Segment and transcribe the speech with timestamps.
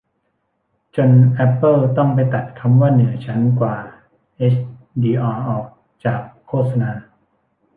[0.95, 3.75] จนแอปเปิลต้องไปตัดคำว่า เหนือชั้นกว่า
[4.35, 4.55] เฮช
[5.01, 5.65] ดีอาร์ ออก
[6.05, 6.91] จากโฆษณา